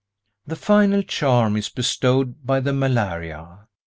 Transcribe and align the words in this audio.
The 0.47 0.55
final 0.55 1.03
charm 1.03 1.55
is 1.55 1.69
bestowed 1.69 2.43
by 2.43 2.59
the 2.59 2.73
malaria. 2.73 3.67